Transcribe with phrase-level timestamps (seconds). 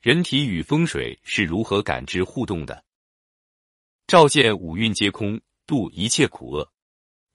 [0.00, 2.82] 人体与风水是如何感知互动的？
[4.06, 6.72] 照见五蕴皆空，度一切苦厄。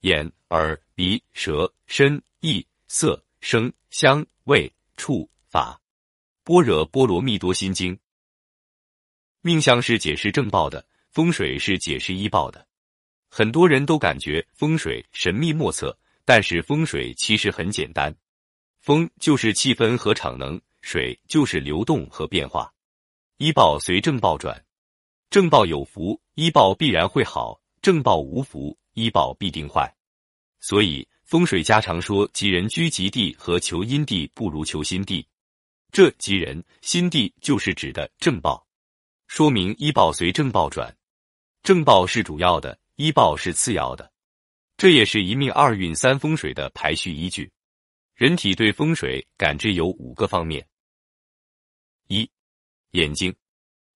[0.00, 5.80] 眼、耳、鼻、舌、身、意、色、声、香、味、触、法。
[6.42, 7.96] 般若波罗蜜多心经。
[9.42, 12.66] 命相是解释正报的，风水是解释医报的。
[13.28, 18.12] 很多人都感觉风水神秘莫测，但是风水其实很简单。
[18.80, 22.72] 风就是气氛和场能，水就是流动和变化。
[23.38, 24.64] 医报随正报转，
[25.30, 29.92] 正报有福，医报必然会好；正报无福，医报必定坏。
[30.60, 35.26] 所以风水家常说：“吉人居吉地和求阴地不如求心地。”
[35.90, 38.64] 这吉人心地就是指的正报，
[39.26, 40.96] 说明医报随正报转，
[41.64, 44.12] 正报是主要的，医报是次要的。
[44.76, 47.50] 这也是一命二运三风水的排序依据。
[48.14, 50.66] 人体对风水感知有五个方面：
[52.08, 52.28] 一、
[52.92, 53.34] 眼睛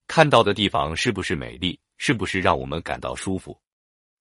[0.07, 3.61] 看到的地方是不是美丽，是不是让我们感到舒服？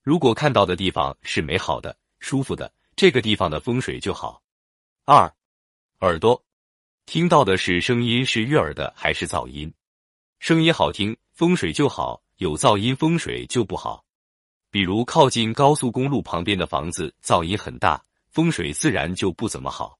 [0.01, 4.41] 如果看到的地方是美好的、舒服的，这个地方的风水就好。
[5.05, 5.31] 二、
[6.01, 6.43] 耳朵
[7.05, 9.73] 听到的是声音是悦耳的还是噪音？
[10.39, 14.05] 声音好听，风水就好；有噪音，风水就不好。
[14.71, 18.03] 比如靠近高速公路旁边的房子，噪音很大。
[18.29, 19.97] 风水自然就不怎么好。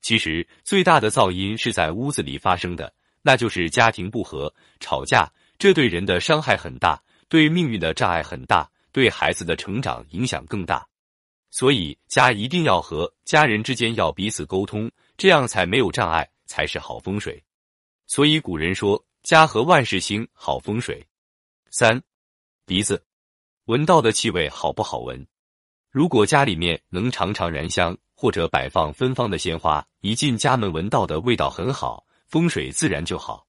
[0.00, 10.86] 其实最大的噪音是在屋子里发生的，那就是家庭不和、吵架，这对人的伤害很大，对命运的障碍很大，对孩子的成长影响更大。
[11.50, 17.42] 所以家一定要和，家人之间要彼此沟通，这样才没有障碍，才是好风水。
[18.06, 21.06] 所以古人说家和万事兴，好风水。
[21.70, 22.00] 三，
[22.64, 23.02] 鼻子，
[23.64, 25.26] 闻到的气味好不好闻？
[25.90, 33.46] 如果家里面能常常燃香，或者摆放芬芳的鲜花，一进家门闻到的味道很好，风水自然就好。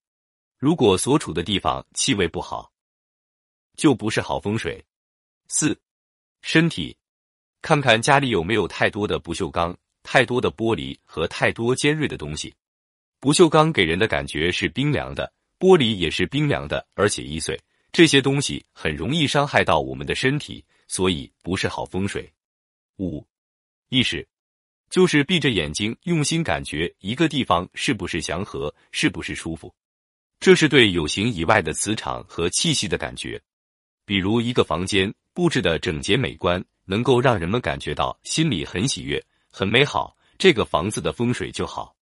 [0.57, 2.71] 如果所处的地方气味不好，
[3.75, 4.83] 就不是好风水。
[5.47, 5.79] 四，
[6.41, 6.97] 身体，
[7.61, 12.53] 看看家里有没有太多的不锈钢、太多的玻璃和太多尖锐的东西。
[13.19, 17.59] 不锈钢给人的感觉是冰凉的，玻璃也是冰凉的，而且易碎，
[17.91, 20.65] 这些东西很容易伤害到我们的身体。
[20.87, 22.33] 所以不是好风水。
[22.97, 23.23] 五，
[23.89, 24.27] 意识，
[24.89, 29.73] 就是闭着眼睛用心感觉一个地方是不是祥和，是不是舒服。
[30.39, 33.39] 这是对有形以外的磁场和气息的感觉。
[34.05, 41.95] 比如一个房间布置的整洁美观，能够让人们感觉到心里很喜悦、很美好，这个房子的风水就好。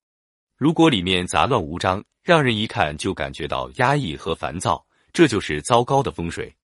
[0.56, 6.56] 如果里面杂乱无章，让人一看就感觉到压抑和烦躁，这就是糟糕的风水。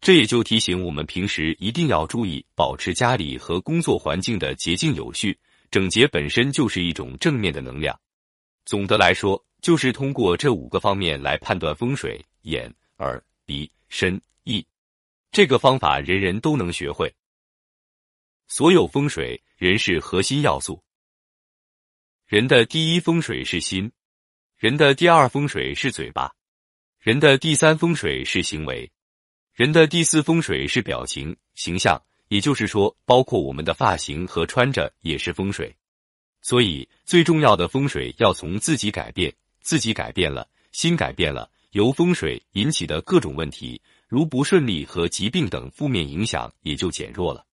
[0.00, 5.36] 这也就提醒我们，平时一定要注意保持家里和工作环境的洁净有序、
[5.76, 8.00] 整洁，本身就是一种正面的能量。
[8.64, 14.66] 总的来说，就是通过这五个方面来判断风水：眼、耳、鼻、身、意。
[15.30, 17.14] 这个方法人人都能学会。
[18.48, 20.82] 所有风水，人是核心要素。
[22.24, 23.92] 人的第一风水是心，
[24.56, 26.32] 人的第二风水是嘴巴，
[26.98, 28.90] 人的第三风水是行为。
[29.52, 35.74] 人的第四风水是表情形象，也就是说，包括我们的发型和穿着也是风水。
[36.42, 47.44] 所以，最重要的风水要从自己改变，自己改变了，心改变了，由风水引起的各种问题，如不顺利和疾病等负面影响也就减弱了。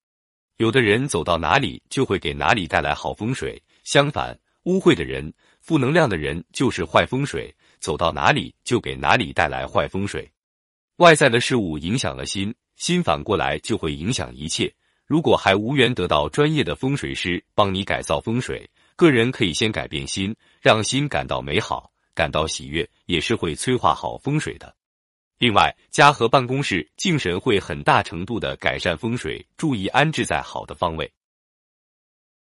[0.57, 10.31] 有的人走到哪里就会给哪里带来好风水，相反，污秽的人、负能量的人就是坏风水，走到哪里就给哪里带来坏风水。
[10.97, 14.71] 外在的事物影响了心，心反过来就会影响一切。
[15.07, 24.75] 如果还无缘得到专业的风水师帮你改造风水，个人可以先改变心，让心感到美好，感到喜悦，也是会催化好风水的。
[25.39, 31.11] 另外，家和办公室敬神会很大程度的改善风水，注意安置在好的方位。